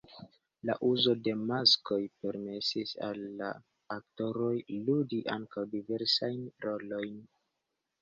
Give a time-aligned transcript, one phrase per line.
[0.69, 3.53] La uzo de maskoj permesis al la
[3.99, 4.51] aktoroj
[4.91, 7.19] ludi ankaŭ diversajn rolojn.